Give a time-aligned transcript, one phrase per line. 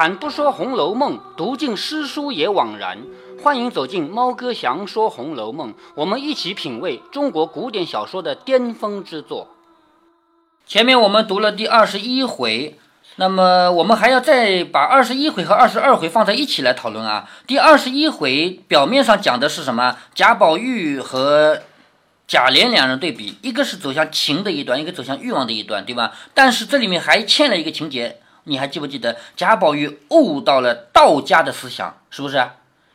[0.00, 2.96] 开坛不说《红楼梦》，读尽诗书也枉然。
[3.42, 9.48] 欢迎走进猫哥祥说《红楼梦》，我们一起品味中国古典小说的巅峰之作。
[10.66, 12.78] 前面我们读了第二十一回，
[13.16, 17.28] 那么我们还要再把二十一回和二十二回放在一起来讨论啊。
[17.46, 19.98] 第二十一回表面上讲的是什么？
[20.14, 21.60] 贾宝玉和
[22.26, 26.12] 贾琏两人对比，一个是走向情的一端，一个走向欲望的一端，对吧？
[26.32, 28.18] 但是这里面还欠了一个情节，
[28.50, 29.16] 你还记不记得？
[29.36, 32.44] 贾宝玉悟到了道家的思想，是不是？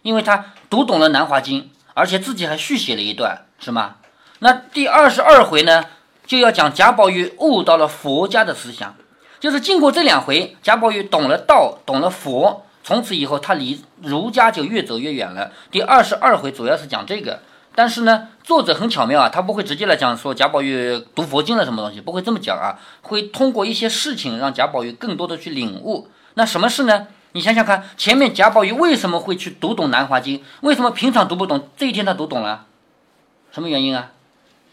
[0.01, 1.61] 因为他读懂了《南华经》，
[1.93, 3.95] 而且自己还续写了一段，是吗？
[4.39, 5.85] 那第二十二回呢，
[6.27, 8.93] 就要讲贾宝玉悟到了佛家的思想，
[9.39, 15.53] 就是经过这两回，贾宝玉懂了道，懂了佛，从此以后他离儒家就越走越远了。
[15.71, 17.39] 第二十二回主要是讲这个。
[17.75, 26.07] 但是呢，作者很巧妙啊，他不会直接来讲说贾宝玉读佛经了什么东西，不会这么讲啊，会通过一些事情让贾宝玉更多的去领悟。
[26.35, 27.07] 那什么事呢？
[27.33, 30.39] 你想想看，前面贾宝玉为什么会去读懂《南华经》？
[30.61, 32.65] 为什么平常读不懂，这一天他读懂了？
[33.51, 34.11] 什么原因啊？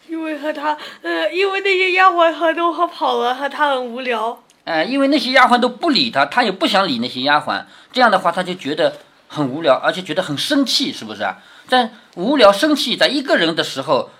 [0.08, 4.38] 因为和他，呃，因为那些丫鬟和都和跑了，和他很无聊。
[4.64, 11.38] 哎，因为那些丫鬟都不理他，他也不想理那些丫鬟，这样的话他就觉得很无聊，而且觉得很生气，是不是啊？
[11.72, 14.10] 在无聊、生气，在一个人的时候，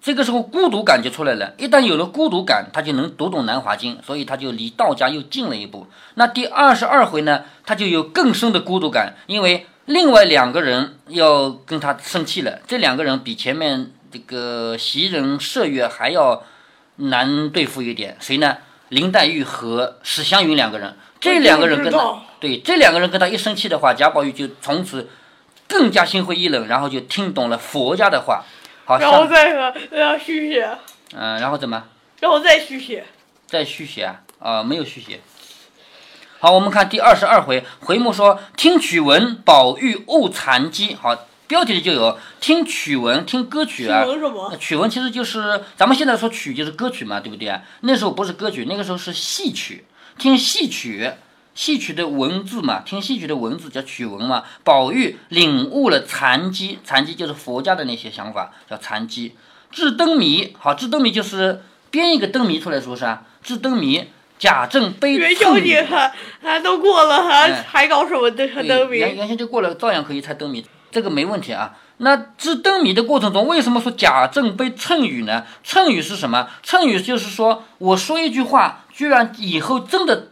[0.00, 1.52] 这个时候孤独感就出来了。
[1.58, 5.88] 一旦有了孤独感，他就能读懂《南华经》，所以他就离道家又近了一步。
[6.14, 12.60] 那第二十二回呢，他就有更深的孤独感，因为另外两个人要跟他生气了。
[12.68, 16.44] 这两个人比前面这个袭人、麝月还要
[16.98, 18.16] 难对付一点。
[18.20, 18.58] 谁呢？
[18.90, 20.94] 林黛玉和史湘云两个人。
[21.18, 25.08] 这两个人跟他对这两个人跟他一生气的话，贾宝玉就从此。
[25.68, 28.44] 更加心灰意冷，然后就听懂了佛家的话，
[28.84, 30.78] 好，然后再和呃续写，
[31.12, 31.84] 嗯，然后怎么？
[32.20, 33.04] 然后再续写，
[33.46, 34.22] 再续写啊？
[34.38, 35.20] 啊，没有续写。
[36.38, 40.94] 好，我们看第二十二回，回目说听曲文，宝玉悟禅机。
[40.94, 44.02] 好，标题里就有听曲文，听歌曲啊。
[44.04, 44.56] 曲文什么？
[44.58, 47.62] 曲文其实就是咱们现在说曲就是歌曲嘛，对不对啊？
[47.80, 49.84] 那时候不是歌曲，那个时候是戏曲，
[50.18, 51.10] 听戏曲。
[51.56, 54.44] 戏曲的文字嘛，听戏曲的文字叫曲文嘛。
[54.62, 59.34] 宝玉领悟了禅机，禅机就是佛家的那些想法，叫禅机。
[59.72, 63.22] 制灯谜，好，制灯谜就是编一个灯谜出来，是不是啊？
[63.42, 64.04] 制灯谜，
[64.38, 66.12] 贾政悲元宵节还
[66.42, 68.98] 还都过了，还还搞什么灯灯谜？
[68.98, 71.74] 元元宵节过了，照样可以猜灯谜，这个没问题啊。
[71.96, 75.44] 那制灯谜的过程中，为什么说贾政被谶语呢？
[75.64, 76.50] 谶语是什么？
[76.62, 80.28] 谶语就是说我说一句话，居然以后真的。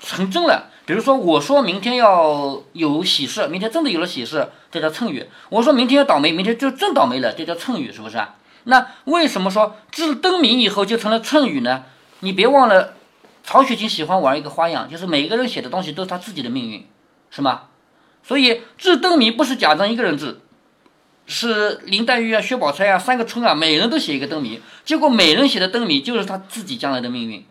[0.00, 8.36] 成真了，比如说我说明天要有喜事，明天真的有了喜事，这叫谶语；我说明天要倒霉，明天就真倒霉了，这叫谶语，是不是啊？
[8.64, 11.84] 那为什么说至灯谜以后就成了谶语呢？
[12.20, 12.94] 你别忘了，
[13.44, 16.86] 曹雪芹喜欢玩一个花样，就是每个人写的东西都是他自己的命运，
[17.30, 17.62] 是吗？
[18.22, 20.40] 所以至灯谜不是贾政一个人治，
[21.26, 27.44] 是林黛玉啊、薛宝钗啊三个春啊，每人都写一个灯谜，结果每人写的灯谜就是他自己将来的命运，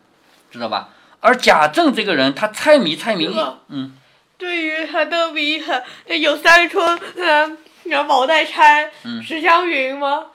[0.51, 0.89] 知道吧？
[1.21, 3.29] 而贾政这个人，他猜谜猜谜，
[3.67, 3.93] 嗯，
[4.37, 5.61] 对于他的谜，
[6.21, 10.27] 有三春，嗯，有宝黛钗，嗯，史湘云吗？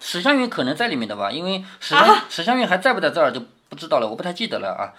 [0.00, 4.96] 史湘云可能在里面的吧，因为史湘史湘云还在不在这儿就不知道了，我不太记得了啊。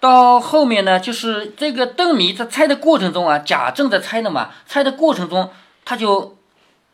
[0.00, 5.50] 到后面呢，就是这个灯谜在猜的过程中啊，贾政在猜的嘛，猜的过程中
[5.86, 6.36] 他就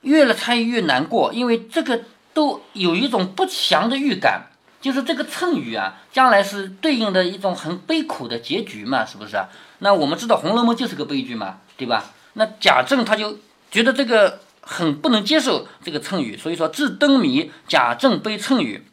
[0.03, 2.03] 越了猜越难过，因为这个
[2.33, 4.52] 都有一种不祥的预感。
[4.83, 9.43] 就是这个谶语啊，将来是对应的一种很悲苦的结局嘛，是不是？
[9.79, 12.05] 那我们知道《红楼梦》就是个悲剧嘛，对吧？
[12.35, 13.39] 那贾政他就
[13.71, 18.85] 觉得这个很不能接受这个谶语，所以说自灯谜，贾政悲谶语。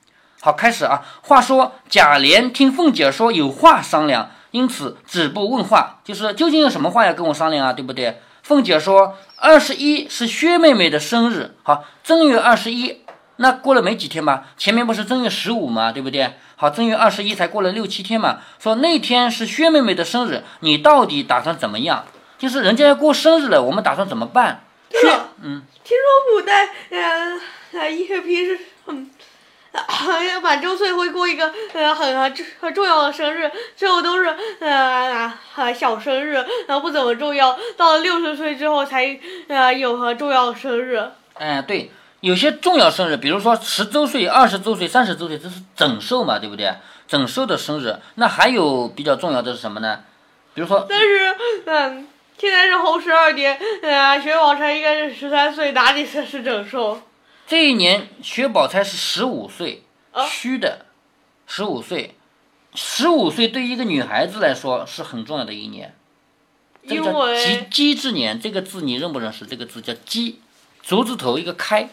[0.42, 1.02] 好，开始啊。
[1.24, 7.74] 话说贾琏听凤姐说有话商量，因此止步问话，就是究竟有什么话要跟我商量啊？
[7.74, 8.22] 对不对？
[8.44, 13.02] 凤姐说二十一是薛妹妹的生日，好，正月二十一。
[13.42, 16.34] 那过了没几天嘛，前面不是正月十五嘛，对不对？
[16.58, 18.40] 好，正月二十一才过了六七天嘛。
[18.60, 22.04] 说那天是薛妹妹的生日，你到底打算怎么样？
[22.38, 24.64] 就是人家要过生日了，我们打算怎么办？
[24.92, 25.10] 薛，
[25.42, 26.70] 嗯，听说古代，
[27.72, 29.10] 呃，一些平时，嗯，
[30.42, 35.34] 满周岁会过一个呃很很很重要的生日，最后都是呃
[35.74, 36.34] 小生日，
[36.68, 37.58] 然后不怎么重要。
[37.78, 41.10] 到了六十岁之后才呃有很重要的生日。
[41.36, 41.90] 嗯，对。
[42.22, 46.74] 有些重要生日，比如说十周岁、二十周岁、三十周岁，这是整寿嘛，对不对？
[47.08, 50.04] 整寿的生日，那还有比较重要的是什么呢？
[50.54, 51.36] 比如说，但是，
[51.66, 52.08] 嗯，
[52.38, 57.02] 现在是后十二年，呃，薛宝钗应该是十三岁，哪里算是整寿？
[57.48, 59.84] 这一年薛宝钗是十五岁，
[60.30, 60.86] 虚的，
[61.48, 62.16] 十五岁，
[62.76, 65.96] 十五岁对于一个女孩子来说是很重要的一年，
[66.88, 69.46] 这个叫因为吉鸡之年，这个字你认不认识？
[69.46, 70.42] 这个字叫鸡，
[70.84, 71.90] 竹字头一个开，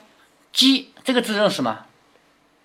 [0.56, 1.84] 鸡这个字认识吗？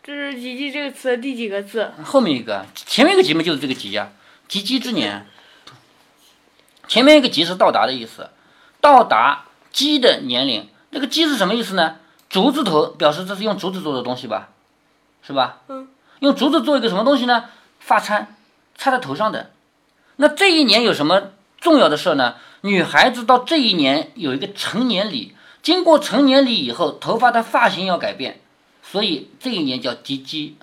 [0.01, 1.91] 这是“吉吉”这个词的第几个字？
[2.05, 4.13] 后面一个，前面一个吉嘛就是这个吉呀、
[4.47, 5.27] 吉吉之年。
[6.87, 8.29] 前面一个吉是到达的意思，
[8.79, 9.43] 到达
[9.73, 10.69] 鸡的年龄。
[10.89, 11.97] 这个鸡是什么意思呢？
[12.29, 14.51] 竹字头表示这是用竹子做的东西吧，
[15.21, 15.59] 是吧？
[15.67, 15.89] 嗯。
[16.19, 17.49] 用竹子做一个什么东西呢？
[17.81, 18.33] 发簪，
[18.77, 19.51] 插在头上的。
[20.15, 22.35] 那这一年有什么重要的事呢？
[22.61, 28.41] 女孩子到这一年有一个成年礼，经过成年礼以后，头发的发型要改变，
[28.81, 30.57] 所以这一年叫吉鸡，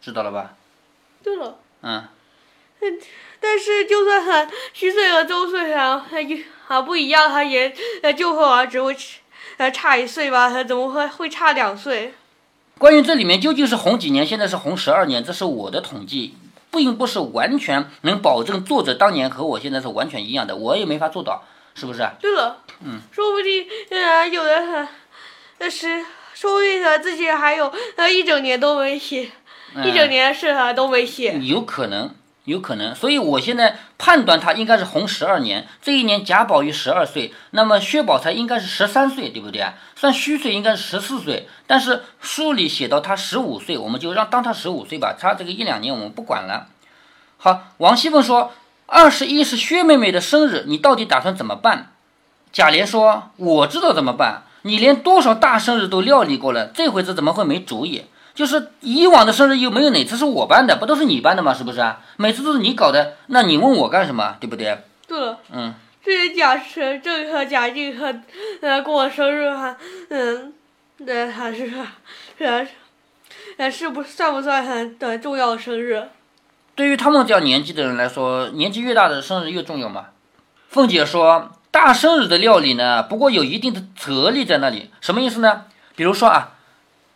[0.00, 0.54] 知道了吧？
[1.22, 2.08] 对了，嗯。
[3.42, 8.96] 但是就算他虚岁和周岁啊，它也啊不一样，他也呃就和我只会
[9.58, 12.14] 呃差一岁吧，他怎么会会差两岁？
[12.78, 16.34] 关于这里面究竟是红几年，现在是红十二年，这是我的统计，
[16.70, 21.44] 并不是完全能保证作者当年和我现在是完全一样的，我也没法做到，
[21.74, 22.08] 是不是？
[22.20, 24.88] 对了，嗯，说不定呃有的呃
[25.58, 26.04] 那是
[26.34, 29.30] 说不定他自己还有呃一整年都没写，
[29.84, 31.38] 一整年是啊都没写。
[31.40, 39.74] 有可能，有可能，所以我现在判断他应该是红十二年，这一年贾宝玉十二岁，那么薛宝钗应该是十三岁，对不对啊？
[39.94, 46.68] 算虚岁应该是十四岁，但是书里写到他十五岁，我们就让当他十五岁吧，差这个一两年我们不管了。
[47.36, 48.54] 好，王熙凤说
[48.86, 51.92] 二十一是薛妹妹的生日，你到底打算怎么办？
[52.52, 58.04] 贾琏说我知道怎么办，你连多少大生日都料理过了，这回子怎么会没主意？
[58.34, 61.52] 就是以往的生日又没有哪次是我办的，不都是你办的吗？
[61.52, 62.00] 是不是啊？
[62.16, 64.36] 每次都是你搞的，那你问我干什么？
[64.40, 64.78] 对不对？
[65.06, 68.14] 对了，嗯，这是贾是这个贾静和
[68.62, 69.76] 呃过生日哈，
[70.08, 70.54] 嗯，
[70.98, 71.70] 那还是
[72.38, 76.02] 还是是不算不算很的重要的生日？
[76.74, 80.06] 对于他们这样年纪的人来说，年纪越大的生日越重要嘛。
[80.68, 85.64] 凤姐说，大生日的料理呢，不过有一定的哲理在那里，什么意思呢？
[85.94, 86.50] 比如说啊，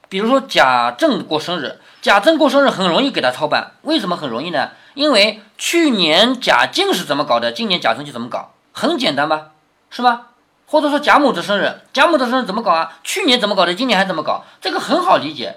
[0.09, 4.71] 比如说贾政过生日，贾政过生日很容易给他操办，为什么很容易呢？
[4.95, 9.51] 因为去年贾静是怎么搞的，今年贾政就怎么搞，很简单吧，
[9.91, 10.29] 是吧？
[10.67, 12.99] 或者说贾母的生日，贾母的生日怎么搞啊？
[13.03, 15.57] 去年怎么搞的，今年还怎么搞，这个很好理解，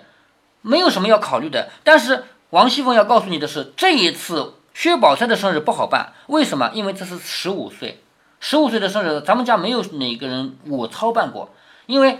[0.62, 1.70] 没有什么要考虑的。
[1.84, 6.72] 但是王熙凤要告诉你的是，这一次薛宝钗的生日不好办，为什么？
[6.74, 8.04] 因为这是十五岁，
[8.40, 11.54] 十五岁的生日，咱们家没有哪个人我操办过，
[11.86, 12.20] 因为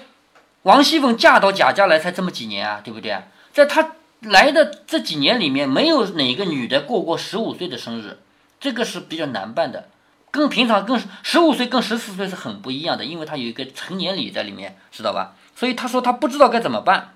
[0.64, 3.18] 王熙凤嫁到贾家来才这么几年啊，对不对？
[3.54, 8.20] 在她来的这几年里面，没有哪个女的过过十五岁的生日，
[8.60, 9.88] 这个是比较难办的，
[10.32, 15.36] 跟平常跟十五岁跟十四岁是很不一样的，因为她有一个成年礼在里面，知道吧？
[15.56, 17.14] 所以她说她不知道该怎么办。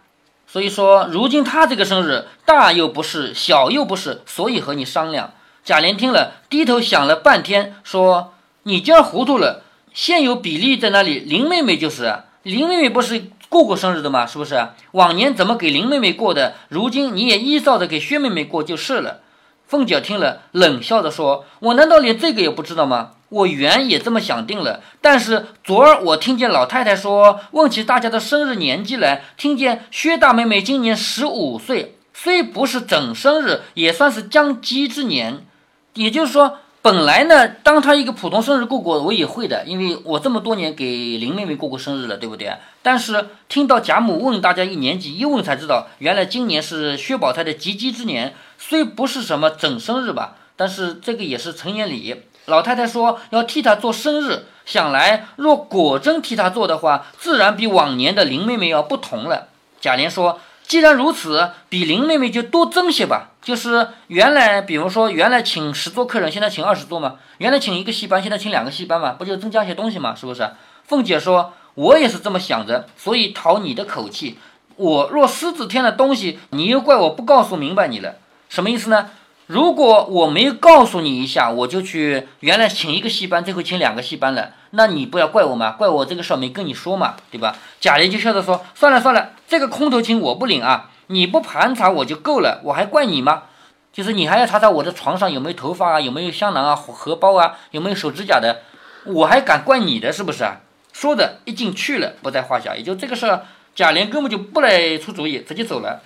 [0.48, 5.34] 所以说，如今她这个生日大又不是，小又不是，所以和你商量。
[5.64, 9.64] 贾琏听了，低头想了半天，说：“你今儿糊涂了。
[9.94, 14.26] 现有比例在那里，林妹妹就是，林妹妹不是过过生日的吗？
[14.26, 14.70] 是不是？
[14.92, 19.22] 往年怎么给林妹妹过的，如今你也依照着给薛妹妹过就是了。”
[19.68, 23.12] 凤姐听了，冷笑着说：“我难道连这个也不知道吗？
[23.30, 35.46] 我原也这么想定了，但是昨儿我听见老太太说，问起大家的生日年纪来，听见薛大妹妹今年十五岁，虽不是整生日，也算是将鸡之年。
[35.94, 42.52] 也就是说，本来呢，当她一个普通生日过过，我也会的，因为我这么多年给林妹妹过过生日了，对不对？
[42.82, 52.24] 但是听到贾母问大家一年级，一问才知道，原来今年是薛宝钗的及笄之年，虽不是什么整生日吧，但是这个也是成年礼。
[52.46, 59.50] 老太太说要替她做生日，想来若果真替她做的话，自然比往年的林妹妹要不同了。
[59.80, 63.31] 贾琏说：“既然如此，比林妹妹就多增些吧。
[63.42, 70.14] 就是原来，比如说原来请十桌客人，现在请二十桌嘛；原来请一个戏班，现在请两个戏班嘛，不就增加些东西嘛？
[70.14, 70.50] 是不是？”
[70.86, 74.38] 凤姐说：“我也是这么想着，所以讨你的口气。
[74.76, 78.16] 我若私自添了东西，你又怪我不告诉明白你了，
[78.50, 79.10] 什么意思呢？”
[79.48, 87.58] 如果我没有告诉你一下，我就去原来请一个戏班，这回请两个戏班了，那你不要怪我嘛，怪我这个事儿没跟你说嘛，对吧？
[87.82, 93.44] 贾琏就笑着说：“算了算了，这个空头情我不领啊，你不盘查我就够了，我还怪你吗？
[93.92, 98.62] 就是你还要查查我的床上有没有头发啊，有没有香囊啊、荷包啊，有没有手指甲的，
[99.04, 100.62] 我还敢怪你的是不是啊？”
[100.94, 102.76] 说的一进去了，不在话下。
[102.76, 106.02] 也就这个事儿，贾琏根本就不来出主意，直接走了。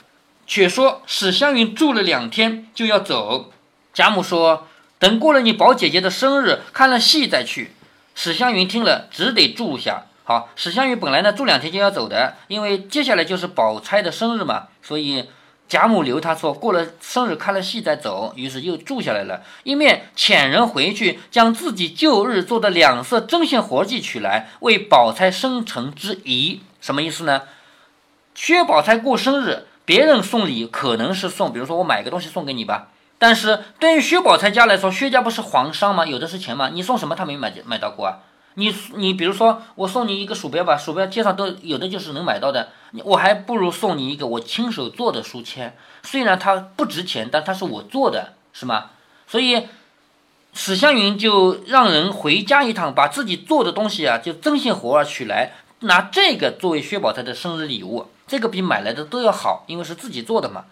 [0.47, 3.51] 却说史湘云住了两天就要走，
[3.93, 7.71] 贾母说：“等过了你宝姐姐的生日，看了戏再去。”
[8.15, 10.05] 史湘云听了，只得住下。
[10.27, 15.29] 好，史湘云本来呢住两天就要走的，因为接下来就是宝钗的生日嘛，所以
[15.67, 19.44] 贾母留他说过了生日看了戏再走，于是又住下来了。
[19.62, 26.62] 一面遣人回去，将自己旧日做的两色针线活计取来，为宝钗生辰之仪。
[26.82, 27.44] 什么意思呢？
[28.34, 32.88] 薛宝钗过生日，别人送礼可能是送，比如说我买个东西送给你吧。
[33.20, 36.03] 但是对于薛宝钗家来说，薛家不是皇商吗？
[36.03, 36.70] 有的是钱吗？
[36.74, 38.17] 你送什么他没买买到过啊？
[38.55, 42.69] 你你比如说我送你一个鼠标吧，鼠标街上都有的就是能买到的，
[43.03, 48.91] 我还不如送你一个我亲手做的书签，虽然它不值钱，但它是我做的，是吗？
[49.27, 49.67] 所以
[50.53, 60.65] 史湘云就让人回家一趟，把自己做的东西啊，就针线活儿取来，拿这个作为薛宝钗的生日礼物，这个比买来的都要好，因为是自己做的嘛。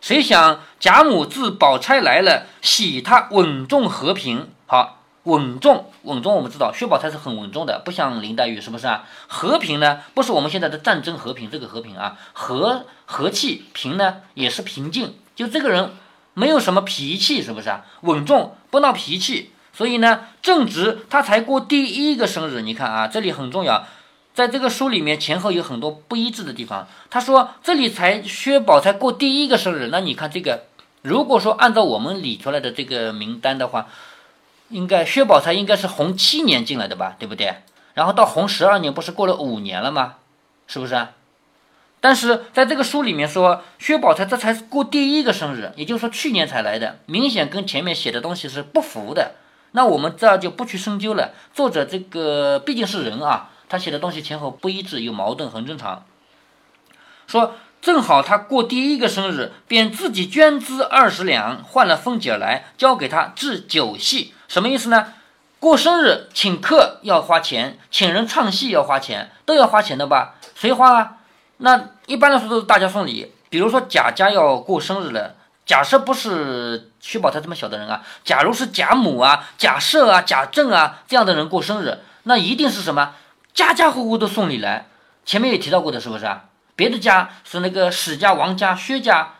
[0.00, 4.99] 谁想贾母自宝钗来了，喜她稳重和平，好。
[5.24, 9.04] 稳重，稳重，我们知道薛宝钗是很稳重的，不像林黛玉，是不是啊？
[9.28, 15.92] 和平呢，不是我们现在的战争和平，这个和平啊，和和气，平呢也是平静，就这个人
[16.32, 17.84] 没有什么脾气，是不是啊？
[18.00, 23.84] 稳重，不闹脾气，所以呢，正值他才过第一个生日，你看啊，这里很重要，
[24.32, 26.88] 在这个书里面前后有很多不一致的地方。
[27.10, 30.62] 他说这里才薛宝钗过第一个生日，那你看这个，
[31.02, 33.86] 如果说按照我们理出来的这个名单的话。
[34.70, 37.56] 应该薛宝钗应该是洪七年进来的吧，对不对？
[37.92, 40.14] 然后到洪十二年不是过了五年了吗？
[40.66, 41.08] 是不是？
[42.00, 49.32] 但是在这个书里面说，薛宝钗这才过第一个生日，也就是说去年才来的，明显跟前面写的东西是不符的。
[49.72, 51.34] 那我们这就不去深究了。
[51.52, 56.04] 作者这个毕竟是人啊，他写的东西前后不一致，有矛盾，很正常。
[57.26, 57.54] 说。
[57.80, 64.34] 正好他过第一个生日，便自己捐资二十两，换了凤姐来，交给他置酒席。
[64.50, 65.12] 什么意思呢？
[65.60, 70.34] 过生日请客要花钱，请人唱戏要花钱，都要花钱的吧？
[70.56, 71.18] 谁花啊？
[71.58, 73.32] 那一般来说都是大家送礼。
[73.48, 83.14] 比如说贾家要过生日了，假设不是薛宝钗这么小的人啊，假如是贾母啊、贾赦啊、贾政啊这样的人过生日，那一定是什么？
[83.54, 84.88] 家家户户都送礼来。
[85.24, 86.46] 前面也提到过的，是不是啊？
[86.74, 89.34] 别的家是那个史家、王家、薛家，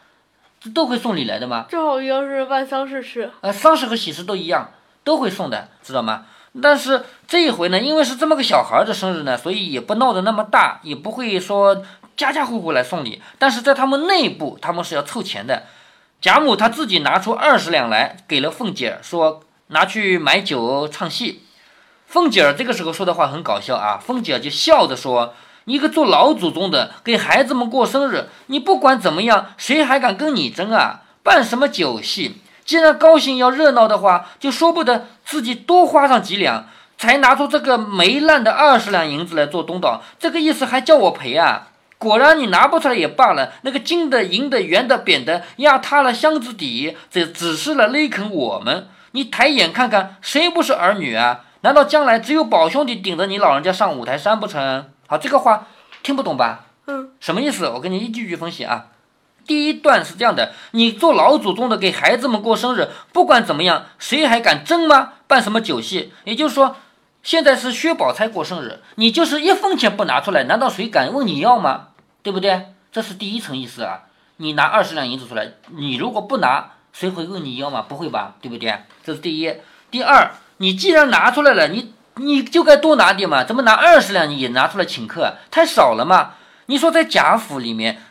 [0.73, 1.67] 都会送礼来的吗？
[1.69, 3.33] 正好像是办丧事时。
[3.40, 4.71] 呃，丧事和喜事都一样，
[5.11, 6.23] 都会送的，知道吗？
[6.62, 11.83] 但是这一回呢，因为是这么个小孩的生日呢，所以也不闹得那么大，也不会说
[12.17, 13.21] 家家户户来送礼。
[13.40, 15.64] 但是在他们内部，他们是要凑钱的。
[16.21, 21.43] 贾母她自己拿出二十两来，给了凤姐，说拿去买酒唱戏。
[22.07, 25.35] 凤姐儿这个时候说的话很搞笑啊，凤姐儿就笑着说。
[25.64, 31.02] 一个做老祖宗的给孩子们过生日，你不管怎么样，谁还敢跟你争啊？
[31.25, 32.37] 办什么酒席？
[32.71, 41.67] 既然高兴要热闹的话，就说不得自己多花上几两，才拿出这个没烂的二十两银子来做东道，这个意思还叫我赔啊？
[41.99, 48.87] 果然你拿不出来也罢了，那个金的、银的、圆的、扁的压塌了箱子底，这只是来勒啃我们。
[49.11, 51.41] 你抬眼看看，谁不是儿女啊？
[51.62, 54.89] 难道将来只有宝兄弟顶着你老人家上五台山不成？
[55.09, 55.67] 好，这个话
[56.05, 56.67] 听不懂吧？
[56.87, 57.69] 嗯，什么意思？
[57.71, 58.87] 我跟你一句句分析啊。
[59.50, 65.14] 第一段是这样的：你做老祖宗的给孩子们过生日，不管怎么样，谁还敢争吗？
[65.26, 66.12] 办什么酒席？
[66.23, 66.76] 也就是说，
[67.25, 71.88] 现在是薛宝钗过生日，你就是一分钱不拿出来，难道谁敢问你要吗？
[72.23, 72.66] 对不对？
[72.92, 74.02] 这是第一层意思啊。
[74.37, 77.85] 你拿二十两银子出来，你如果不拿，谁会问你要吗？
[77.88, 78.37] 不会吧？
[78.40, 78.73] 对不对？
[79.02, 79.52] 这是第一。
[79.90, 81.92] 第二，你既然拿出来了，你。
[82.16, 86.35] 你就该多拿点嘛，怎么拿二十两也拿出来请客，太少了嘛？
[86.66, 88.02] 你说在贾府里面，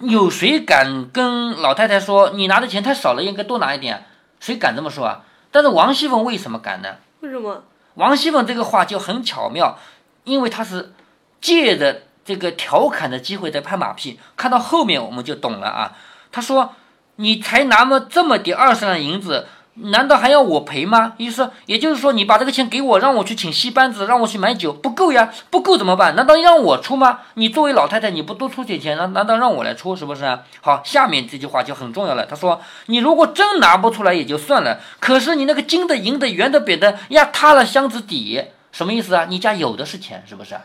[0.00, 4.04] 有谁敢跟老太太说你拿的钱太少了，应该多拿一点？
[4.40, 5.22] 谁敢这么说啊？
[5.50, 6.96] 但是王熙凤为什么敢呢？
[7.20, 7.62] 为什么？
[7.94, 9.78] 王熙凤这个话就很巧妙，
[10.24, 10.92] 因为她是
[11.40, 14.20] 借着这个调侃的机会在拍马屁。
[14.36, 15.96] 看到后面我们就懂了啊。
[16.30, 16.74] 她说
[17.16, 19.46] ：“你才拿么这么点二十两银子。”
[19.78, 21.12] 难道还要我赔吗？
[21.18, 26.16] 意思，也就是说，你把这个钱给我，让我去请戏班子，让我去买酒，不够呀，不够怎么办？
[26.16, 27.20] 难道让我出吗？
[27.34, 30.38] 你作为老太太，你不多出点钱，难难道让我来出，是不是？
[30.62, 32.24] 好，下面这句话就很重要了。
[32.24, 38.42] 他说，你如果真拿不出来也就算了，可是你那个金的、银的、圆的、扁的压塌了箱子底，
[38.72, 39.26] 什么意思啊？
[39.28, 40.56] 你家有的是钱，是不是？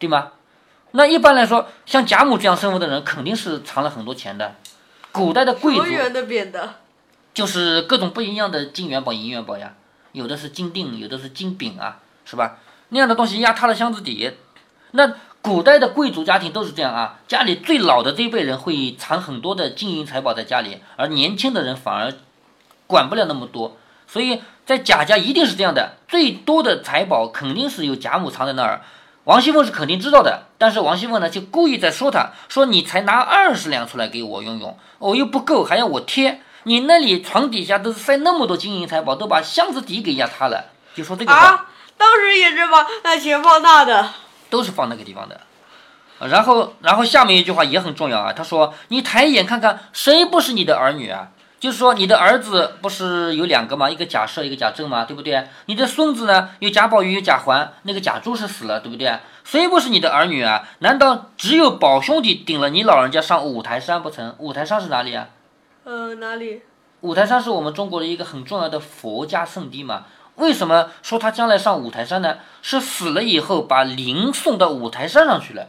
[0.00, 0.28] 对吗？
[0.92, 4.56] 那一般来说，像贾母这样身份的人，肯定是藏了很多钱的。
[5.12, 6.74] 古代的贵族，圆的、扁的。
[7.32, 9.74] 就是各种不一样的金元宝、银元宝呀，
[10.12, 12.58] 有的是金锭，有的是金饼啊，是吧？
[12.88, 14.32] 那样的东西压塌了箱子底。
[14.92, 22.12] 那古代的贵族家庭都是这样啊，家里最老的这一辈人会藏很多的金银财宝在家里，而年轻的人反而
[22.86, 23.76] 管不了那么多。
[24.08, 28.82] 所以在贾家一定是这样的，最多的财宝肯定是有贾母藏在那儿。
[29.24, 36.40] 王熙凤是肯定知道的，但是王熙凤呢就故意在说他，说你才拿二十两出来给我用用，我又不够，还要我贴。
[36.64, 44.10] 你那里床底下都是塞那么多金银财宝，都把箱子底给压塌了，就说这个话，啊，当时也是把那钱放大的。
[44.50, 45.36] 都是放那个地方的。
[46.18, 51.28] 啊然后，然后下面一句话也很重要啊，他说：“你抬眼看看，谁不是你的儿女啊？
[51.58, 53.88] 就是说，你的儿子不是有两个吗？
[53.88, 55.06] 一个贾赦，一个贾政吗？
[55.06, 55.48] 对不对？
[55.64, 56.50] 你的孙子呢？
[56.58, 59.18] 有贾宝玉，有贾环，那个贾珠是死了，对不对？
[59.44, 60.68] 谁不是你的儿女啊？
[60.80, 64.34] 难道只有宝兄弟顶了你老人家上五台山不成？
[64.38, 65.28] 五台山是哪里啊？
[65.84, 66.62] 呃，哪里？
[67.00, 70.04] 五台山是我们中国的一个很重要的佛家圣地嘛。
[70.36, 72.36] 为什么说他将来上五台山呢？
[72.62, 75.68] 是死了以后把灵送到五台山上去了。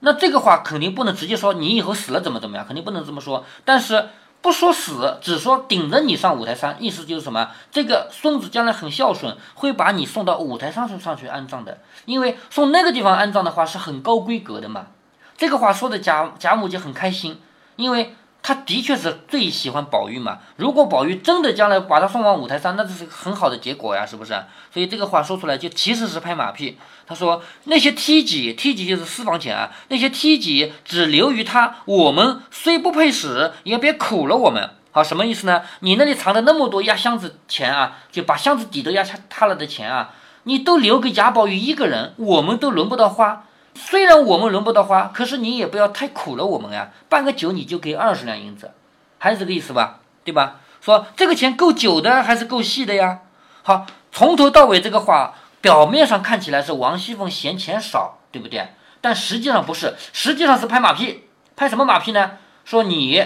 [0.00, 3.44] 那这个话肯定不能直接说你以后死了怎么怎么样，肯定不能这么说。
[3.64, 4.08] 但是
[4.42, 7.50] 不说死，只说顶着你上五台山，意思就是什么？
[7.70, 11.78] 这个孙子将来很孝顺，会把你送到五台山上上去安葬的。
[12.04, 14.88] 因为送那个地方安葬的话是很高规格的嘛。
[15.36, 17.40] 这个话说的贾贾母就很开心，
[17.76, 18.14] 因为
[18.46, 20.38] 他的确是最喜欢宝玉嘛。
[20.54, 24.40] 如果宝玉真的将来把他送往五台山，那这是很好的结果呀，是不是？
[24.72, 26.78] 所以这个话说出来就其实是拍马屁。
[27.08, 34.70] 他说那些梯级，梯级就是私房钱啊，那些梯级只留于他，我们虽不配使，也别苦了我们。
[34.92, 35.62] 好，什么意思呢？
[35.80, 43.42] 你那里藏的那么多压箱子钱啊，就把箱子底都压塌塌了的钱啊，你都留给贾宝玉一个人，我们都轮不到花。
[43.76, 46.90] 虽然我们轮不到花，可是你也不要太苦了我们呀。
[47.08, 48.72] 办个酒你就给二十两银子，
[49.18, 50.00] 还是这个意思吧？
[50.24, 50.60] 对吧？
[50.80, 53.20] 说这个钱够久的还是够细的呀？
[53.62, 58.68] 好，从头到尾这个话，表面上看起来是王熙凤嫌钱少，对不对？
[59.00, 61.28] 但实际上不是，实际上是拍马屁。
[61.54, 62.32] 拍什么马屁呢？
[62.64, 63.24] 说你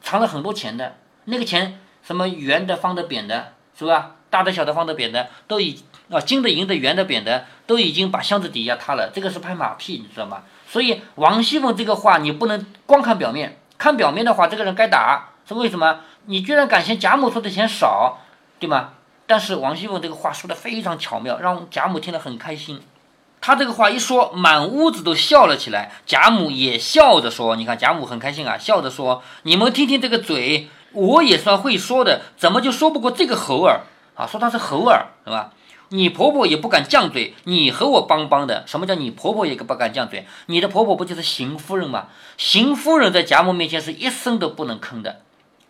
[0.00, 4.16] 藏了很多钱的，那个钱什么圆的、方的、扁的，是吧？
[4.30, 5.82] 大的、小的、方的、扁的，都已
[6.16, 9.10] 啊金的、银的、圆的、扁的，都已经把箱子底下塌了。
[9.12, 10.42] 这个是拍马屁，你知道吗？
[10.68, 16.00] 所以王熙凤这个话你不能光看表面，看表面的话，这个人该打，是为什么？
[16.26, 18.18] 你居然敢嫌贾母说的钱少，
[18.58, 18.90] 对吗？
[19.26, 22.80] 但是王熙凤这个话说的非常巧妙，让贾母听了很开心。
[23.40, 25.92] 她这个话一说，满屋子都笑了起来。
[26.06, 33.82] 贾母也笑着说：“你看，贾母很开心啊，笑着说：‘你们听听这个嘴，我也算会说的，怎么就说不过这个猴儿
[34.14, 34.26] 啊？
[34.26, 35.52] 说他是猴儿，是吧？
[35.90, 38.64] 你婆婆也不敢犟嘴，你和我帮帮的。
[38.66, 40.26] 什么叫你婆婆也不敢犟嘴？
[40.46, 42.08] 你的婆婆不就是邢夫人吗？
[42.36, 45.20] 邢夫人在贾母面前是一声都不能吭的。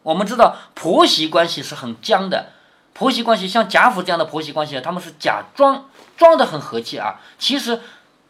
[0.03, 2.53] 我们知道婆媳关系是很僵的。”
[2.95, 7.21] 婆媳关系像贾府这样的婆媳关系，他们是假装装的很和气啊。
[7.41, 7.81] 其实，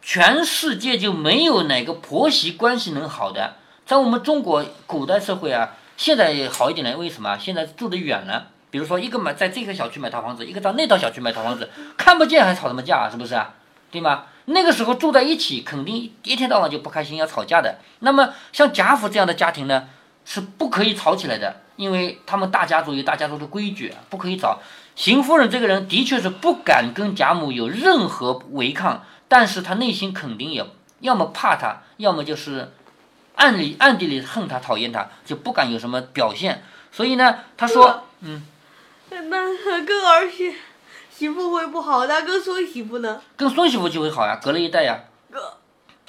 [0.01, 3.57] 全世界就没有哪个婆媳关系能好的。
[3.85, 6.97] 在我们中国古代社会啊，现在好一点了。
[6.97, 7.37] 为什么？
[7.37, 13.55] 现在住得远了，比如说一个买在这个小区买套房子，一个到那套小区买套房子，看不见还吵什么架，是不是啊？
[13.93, 14.25] 对吗？
[14.47, 17.79] 那个时候住在一起，肯定一天到晚就不开心，要吵架的。
[18.01, 19.85] 那么像贾府这样的家庭呢，
[20.25, 21.61] 是不可以吵起来的。
[21.77, 24.59] 因为他们大家族有大家族的规矩，不可以找
[24.97, 30.67] 邢夫人这个人，的确是不敢跟贾母有任何违抗，但是他内心肯定也
[30.99, 32.73] 要么怕他，要么就是
[33.37, 36.65] 暗里暗地里恨他、讨厌他，就不敢有什么表现。
[36.91, 38.43] 所以呢，他说，嗯，
[39.65, 40.55] 那跟儿媳
[41.11, 43.21] 媳妇会不好，那跟孙媳妇呢？
[43.37, 45.01] 跟孙媳妇就会好呀，隔了一代呀。
[45.31, 45.55] 哥，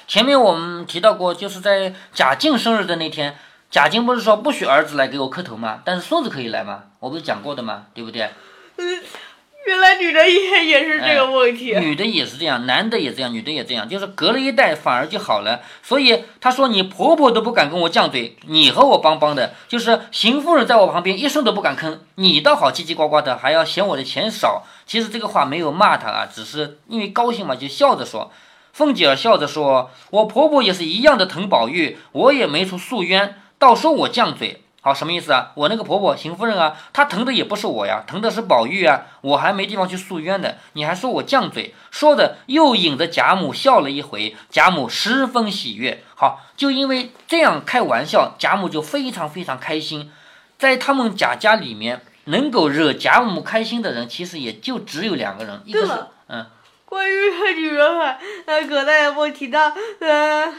[0.06, 3.38] 前面我们提到过，就是在贾静生日的那天。
[3.68, 5.82] 贾静不是说不许儿子来给我磕头吗？
[5.84, 6.84] 但是孙子可以来吗？
[7.00, 7.86] 我不是讲过的吗？
[7.92, 8.30] 对不对？
[8.76, 9.02] 嗯，
[9.66, 11.74] 原来女的也也是这个问题。
[11.78, 15.60] 女的也是这样，男的也这样，女的也这样，就是隔了一代反而就好了。
[15.82, 24.64] 所以她说你婆婆都不敢跟我犟嘴，你和我帮帮的，就是邢夫人在我旁边一声都不敢吭，你倒好叽叽呱呱的，还要嫌我的钱少。
[24.86, 28.30] 其实这个话没有骂她啊，只是因为高兴嘛，就笑着说。
[28.72, 35.50] 凤姐儿笑着说：“我婆婆也是一样的疼宝玉，我也没处诉冤。”倒说我犟嘴，好什么意思啊？
[35.56, 46.04] 我那个婆婆邢夫人啊，她疼的也不是我呀，疼的是宝玉啊，我还没地方去诉冤呢，你还说我犟嘴，说的又引着贾母笑了一回，贾母十分喜悦。
[46.14, 50.12] 好，就因为这样开玩笑，贾母就非常非常开心。
[50.56, 55.92] 在他们贾家里面，能够惹贾母开心的人，其实也就只有两个人，一个是
[56.28, 56.46] 嗯，
[56.84, 57.14] 关于
[57.56, 60.54] 女人海，呃，葛大爷我提到，呃，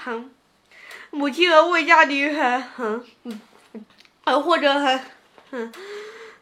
[1.11, 3.39] 母亲和未嫁女孩，嗯，
[4.27, 5.01] 还，或者还，
[5.51, 5.71] 嗯，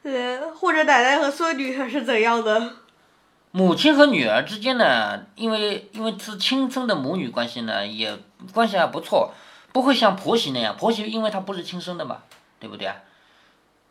[0.02, 2.74] 呃，或者奶奶和孙女还是怎样的？
[3.52, 8.18] 母亲和女儿之间呢，因为因为是亲生的母女关系呢，也
[8.52, 9.36] 关系还不错，
[9.72, 12.24] 不会像婆媳那样，婆媳因为她不是亲生的嘛，
[12.60, 12.96] 对不对啊？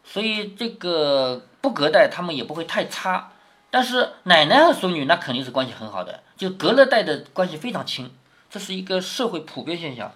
[0.02, 3.30] 所以这个不隔代他们也不会太差。
[3.70, 8.12] 但是奶奶和孙女那肯定是关系很好的，就隔了代的关系非常亲，
[8.50, 10.10] 这是一个社会普遍现象。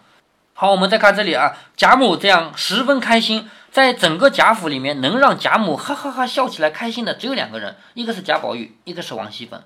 [0.52, 9.62] 好，我们再看这里啊，贾母这样十分开心，在整个贾府里面能让贾母哈哈哈笑起来开心的只有两个人，一个是贾宝玉，一个是王熙凤。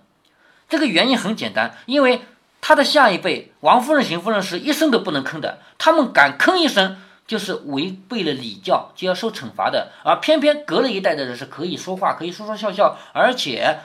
[0.68, 2.22] 这个原因很简单，因为
[2.61, 6.98] 他的下一辈王夫人、邢夫人是一声都不能吭的，他们敢吭一声。
[7.25, 9.92] 就是违背了礼教，就要受惩罚的。
[10.05, 13.79] 而偏偏隔了一代的人是可以说话，可以说说笑笑，而且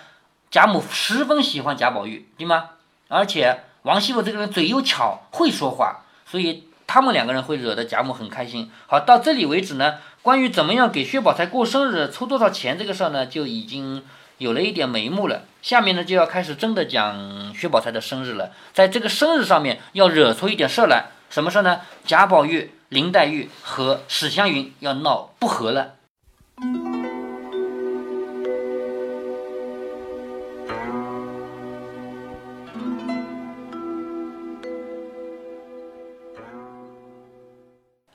[0.49, 2.71] 贾母十分喜欢贾宝玉，对吗？
[3.07, 8.69] 而且王熙凤这个人嘴又巧，会说话，所以他们两个人会惹得贾母很开心。
[8.87, 14.03] 好，到这里为止呢，关于怎么样给薛宝钗过生日、出多少钱这个事儿呢，就已经
[14.39, 15.43] 有了一点眉目了。
[15.61, 18.51] 下面呢，就要开始真的讲薛宝钗的生日了。
[18.73, 21.79] 在这个生日上面，要惹出一点事儿来，什么事儿呢？
[22.05, 22.71] 贾宝玉。
[22.89, 25.93] 林黛玉和史湘云要闹不和了。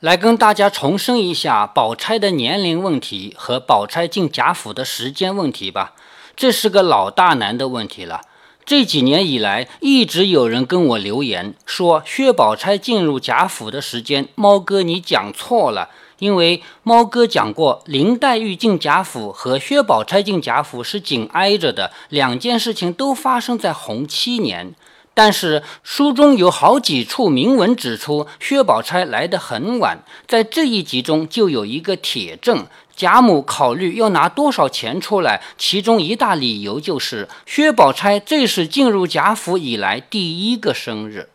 [0.02, 5.92] 来跟大家重申一下宝钗的年龄问题和宝钗进贾府的时间问题吧，
[6.34, 8.20] 这是个老大难的问题了。
[8.64, 15.90] 这几年以来，一直有人跟我留言说，薛宝钗进入贾府的时间，猫哥你讲错了。
[16.18, 24.74] 因为猫哥讲过，林黛玉进贾府和薛宝钗进贾府是紧挨着的，两件事情都发生在洪七年。
[25.14, 29.98] 但是书中有好几处铭文指出，薛宝钗来得很晚。
[30.26, 32.66] 在这一集中就有一个铁证。
[32.94, 41.30] 贾母考虑要拿多少钱出来，其中一大理由就是薛宝钗这是进入贾府以来第一个生日，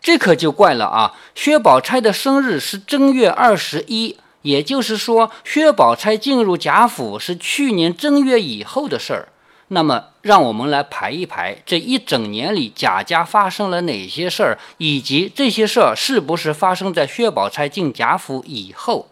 [0.00, 1.14] 这可就怪了啊！
[1.34, 9.31] 薛宝钗的生日是正月二十一，也就是说，薛宝钗进入贾府是去年正月以后的事儿。
[9.74, 19.08] 那么，让我们来排一排这一整年里贾家发生了哪些事儿，以及这些事儿是不是发生在薛宝钗进贾府以后。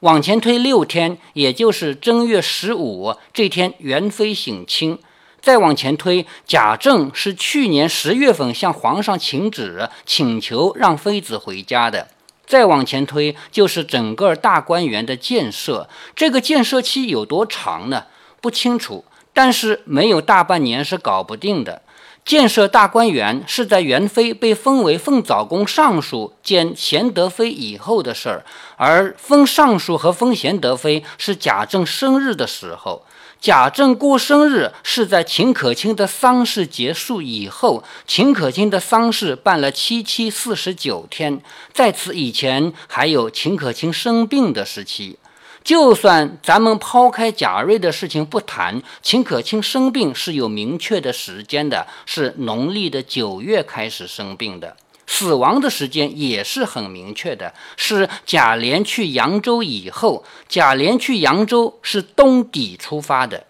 [0.00, 4.96] 往前推六天，也就是正月十五这天，元妃省亲。
[5.40, 12.06] 再往前推，贾政是去年十月份向皇上请旨，请求让妃子回家的。
[12.46, 15.88] 再往前推，就是整个大观园的建设。
[16.14, 18.04] 这个建设期有多长呢？
[18.40, 21.82] 不清楚，但是没有大半年是搞不定的。
[22.24, 28.44] 建设大观园是在元妃被封为凤藻宫尚书兼贤德妃以后的事儿，
[28.76, 33.04] 而封尚书和封贤德妃是贾政生日的时候。
[33.40, 41.42] 贾政过生日是在秦可卿的丧事结束以后，秦可卿的丧事办了七七四十九天，
[41.72, 45.18] 在此以前还有秦可卿生病的时期。
[45.64, 60.24] 就算咱们抛开贾瑞的事情不谈，秦可卿生病是有明确的时间的，是农历的九月开始生病的，死亡的时间也是很明确的，是贾琏去扬州以后。
[60.48, 63.46] 贾琏去扬州是冬底出发的，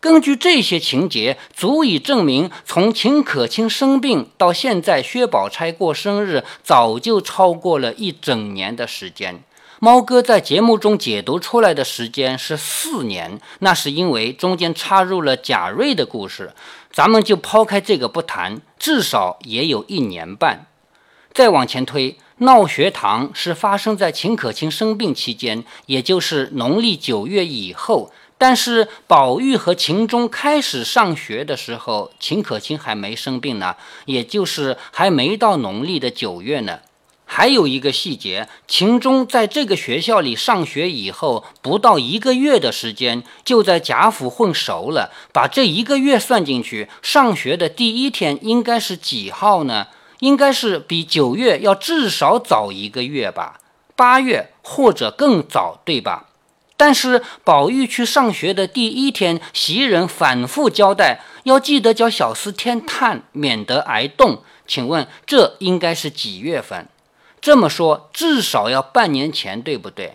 [0.00, 9.42] 根据这些情节，足以证明从秦可卿生病到现在薛宝钗过生日，早就超过了一整年的时间。
[9.80, 16.54] 猫哥在节目中解读出来的时间是四年，那是因为中间插入了贾瑞的故事。
[16.92, 20.66] 咱们就抛开这个不谈，至少也有一年半。
[21.32, 28.12] 再往前推，闹学堂是发生在秦可卿生病期间，也就是农历九月以后。
[28.38, 33.74] 但是宝玉和秦钟开始上学的时候，秦可卿还没生病呢，
[34.06, 36.80] 也就是还没到农历的九月呢。
[37.26, 45.10] 还有一个细节，秦钟在这个学校里上学以后，不到一个月的时间，就在贾府混熟了。
[45.32, 49.88] 把这一个月算进去，上学的第一天应该是几号呢？
[50.20, 53.58] 应该是比九月要至少早一个月吧，
[53.96, 56.28] 八月或者更早，对吧？
[56.76, 64.42] 但是宝玉去上学的第一天，袭人反复交代要记得叫小厮添炭，免得挨冻。
[64.66, 66.88] 请问这应该是几月份？
[67.44, 70.14] 这么说，至少要半年前，对不对？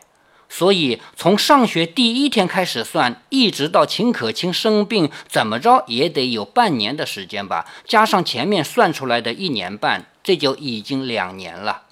[0.50, 7.68] 所以从上学第一天开始算，一直到秦可卿生病，怎么着也得有半年的时间吧？
[7.86, 11.84] 加上前面算出来的一年半，这就已经两年了。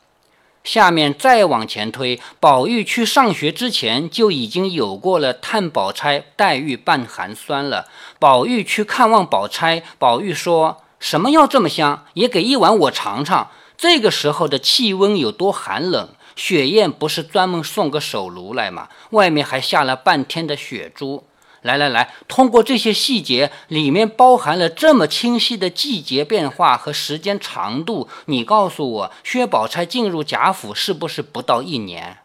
[0.64, 7.88] 下面再往前推，宝玉去上学之前就已经有过了探宝钗、黛玉半寒酸了。
[8.18, 12.06] 宝玉去看望宝钗，宝玉说什么药这么香？
[12.16, 13.52] 也给一碗我尝尝。
[13.78, 16.10] 这个时候的气温有多寒冷？
[16.36, 18.90] 雪雁不是专门送个手炉来吗？
[19.12, 21.24] 外面还下了半天的雪珠。
[21.62, 32.20] 来来来，通过这些细节，里面包含了这么清晰的季节变化和时间长度，你告诉我，薛宝钗进入贾府是不是不到一年？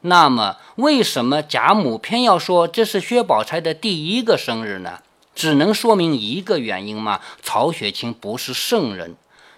[0.00, 5.00] 那么，为什么贾母偏要说这是薛宝钗的第一个生日呢？
[5.34, 9.16] 只能说明一个原因嘛，曹雪芹不是圣人。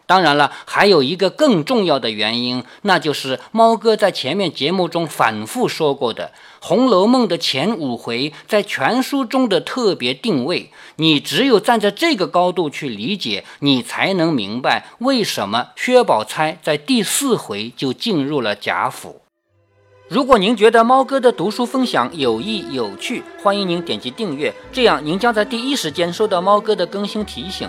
[0.08, 6.32] 当然了，还有一个更重要的原因，那就是猫哥在前面节目中反复说过的，
[6.66, 10.70] 《红楼梦》的前五回在全书中的特别定位。
[10.96, 19.20] 你只有站在这个高度去理解，你才能明白为什么薛宝钗在第四回就进入了贾府。
[20.08, 27.68] 如果您觉得猫哥的读书分享有益有趣，欢迎您点击订阅，这样您将在第一时间收到猫哥的更新提醒。